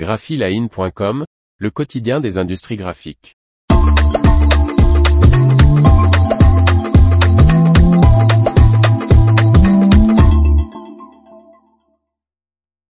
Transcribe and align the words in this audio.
graphiline.com, 0.00 1.26
le 1.58 1.70
quotidien 1.70 2.20
des 2.20 2.38
industries 2.38 2.76
graphiques. 2.76 3.36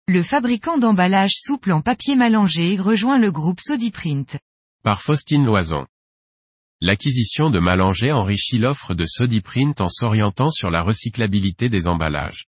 Le 0.06 0.22
fabricant 0.22 0.78
d'emballage 0.78 1.32
souple 1.34 1.72
en 1.72 1.80
papier 1.80 2.14
Malangé 2.14 2.76
rejoint 2.76 3.18
le 3.18 3.32
groupe 3.32 3.58
Sodiprint. 3.58 4.38
Par 4.84 5.02
Faustine 5.02 5.44
Loison. 5.44 5.86
L'acquisition 6.80 7.50
de 7.50 7.58
Malangé 7.58 8.12
enrichit 8.12 8.58
l'offre 8.58 8.94
de 8.94 9.04
Sodiprint 9.04 9.80
en 9.80 9.88
s'orientant 9.88 10.50
sur 10.50 10.70
la 10.70 10.84
recyclabilité 10.84 11.68
des 11.68 11.88
emballages. 11.88 12.49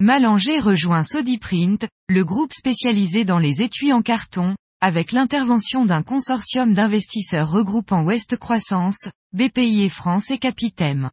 Malangé 0.00 0.60
rejoint 0.60 1.02
Sodiprint, 1.02 1.88
le 2.10 2.22
groupe 2.22 2.52
spécialisé 2.52 3.24
dans 3.24 3.38
les 3.38 3.62
étuis 3.62 3.94
en 3.94 4.02
carton, 4.02 4.54
avec 4.82 5.10
l'intervention 5.10 5.86
d'un 5.86 6.02
consortium 6.02 6.74
d'investisseurs 6.74 7.50
regroupant 7.50 8.04
Ouest 8.04 8.36
Croissance, 8.36 9.08
BPI 9.32 9.84
et 9.84 9.88
France 9.88 10.30
et 10.30 10.36
Capitem. 10.36 11.08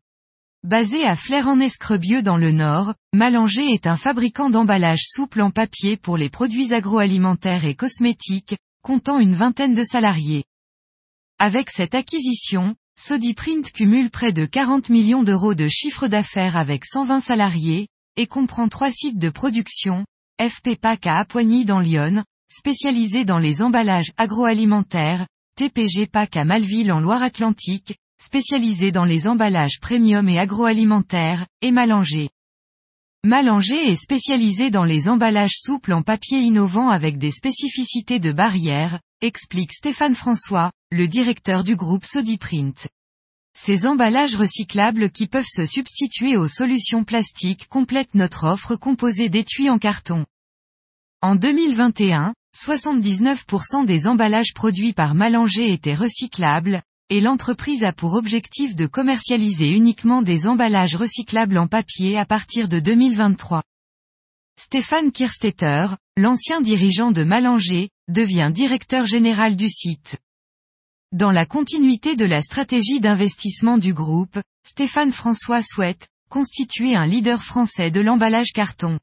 Basé 0.63 1.05
à 1.05 1.15
Flers-en-Escrebieux 1.15 2.23
dans 2.23 2.35
le 2.35 2.51
Nord, 2.51 2.93
Malangé 3.13 3.71
est 3.71 3.87
un 3.87 3.95
fabricant 3.95 4.49
d'emballage 4.49 5.05
souple 5.07 5.39
en 5.39 5.49
papier 5.49 5.95
pour 5.95 6.17
les 6.17 6.29
produits 6.29 6.73
agroalimentaires 6.73 7.63
et 7.63 7.75
cosmétiques, 7.75 8.57
comptant 8.81 9.17
une 9.17 9.33
vingtaine 9.33 9.75
de 9.75 9.83
salariés. 9.83 10.43
Avec 11.39 11.69
cette 11.69 11.95
acquisition, 11.95 12.75
Sodiprint 12.99 13.71
cumule 13.71 14.09
près 14.09 14.33
de 14.33 14.45
40 14.45 14.89
millions 14.89 15.23
d'euros 15.23 15.55
de 15.55 15.69
chiffre 15.69 16.09
d'affaires 16.09 16.57
avec 16.57 16.83
120 16.83 17.21
salariés, 17.21 17.87
et 18.17 18.27
comprend 18.27 18.67
trois 18.67 18.91
sites 18.91 19.17
de 19.17 19.29
production, 19.29 20.05
FP 20.41 20.75
Pack 20.79 21.07
à 21.07 21.17
Apoigny 21.19 21.65
dans 21.65 21.79
Lyon, 21.79 22.23
spécialisé 22.49 23.25
dans 23.25 23.39
les 23.39 23.61
emballages 23.61 24.11
agroalimentaires, 24.17 25.27
TPG 25.55 26.07
Pack 26.07 26.37
à 26.37 26.45
Malville 26.45 26.91
en 26.91 26.99
Loire-Atlantique, 26.99 27.97
spécialisé 28.21 28.91
dans 28.91 29.05
les 29.05 29.27
emballages 29.27 29.79
premium 29.81 30.29
et 30.29 30.39
agroalimentaires, 30.39 31.47
et 31.61 31.71
Malanger. 31.71 32.29
Malanger 33.25 33.91
est 33.91 33.95
spécialisé 33.95 34.69
dans 34.69 34.83
les 34.83 35.07
emballages 35.07 35.55
souples 35.57 35.93
en 35.93 36.01
papier 36.01 36.39
innovant 36.39 36.89
avec 36.89 37.17
des 37.17 37.31
spécificités 37.31 38.19
de 38.19 38.31
barrière, 38.31 38.99
explique 39.21 39.71
Stéphane 39.71 40.15
François, 40.15 40.71
le 40.91 41.07
directeur 41.07 41.63
du 41.63 41.75
groupe 41.75 42.05
Sodiprint. 42.05 42.87
Ces 43.55 43.85
emballages 43.85 44.35
recyclables 44.35 45.09
qui 45.11 45.27
peuvent 45.27 45.45
se 45.47 45.65
substituer 45.65 46.37
aux 46.37 46.47
solutions 46.47 47.03
plastiques 47.03 47.67
complètent 47.69 48.15
notre 48.15 48.45
offre 48.45 48.75
composée 48.75 49.29
d'étuis 49.29 49.69
en 49.69 49.77
carton. 49.77 50.25
En 51.21 51.35
2021, 51.35 52.33
79% 52.55 53.85
des 53.85 54.07
emballages 54.07 54.53
produits 54.53 54.93
par 54.93 55.15
Malanger 55.15 55.71
étaient 55.71 55.95
recyclables, 55.95 56.81
et 57.09 57.21
l'entreprise 57.21 57.83
a 57.83 57.93
pour 57.93 58.13
objectif 58.13 58.75
de 58.75 58.87
commercialiser 58.87 59.69
uniquement 59.69 60.21
des 60.21 60.47
emballages 60.47 60.95
recyclables 60.95 61.57
en 61.57 61.67
papier 61.67 62.17
à 62.17 62.25
partir 62.25 62.67
de 62.67 62.79
2023. 62.79 63.61
Stéphane 64.59 65.11
Kirstetter, 65.11 65.87
l'ancien 66.17 66.61
dirigeant 66.61 67.11
de 67.11 67.23
Malanger, 67.23 67.89
devient 68.07 68.51
directeur 68.53 69.05
général 69.05 69.55
du 69.55 69.69
site. 69.69 70.17
Dans 71.13 71.29
la 71.29 71.45
continuité 71.45 72.15
de 72.15 72.25
la 72.25 72.41
stratégie 72.41 72.99
d'investissement 72.99 73.77
du 73.77 73.93
groupe, 73.93 74.39
Stéphane 74.65 75.11
François 75.11 75.61
souhaite 75.61 76.07
constituer 76.27 76.95
un 76.95 77.05
leader 77.05 77.43
français 77.43 77.91
de 77.91 78.01
l'emballage 78.01 78.51
carton. 78.51 78.97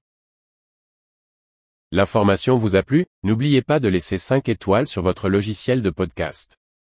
L'information 1.92 2.56
vous 2.56 2.74
a 2.74 2.82
plu? 2.82 3.06
N'oubliez 3.22 3.62
pas 3.62 3.78
de 3.78 3.86
laisser 3.86 4.18
5 4.18 4.48
étoiles 4.48 4.88
sur 4.88 5.04
votre 5.04 5.28
logiciel 5.28 5.82
de 5.82 5.90
podcast. 5.90 6.59